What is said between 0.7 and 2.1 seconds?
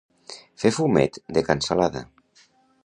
fumet de cansalada.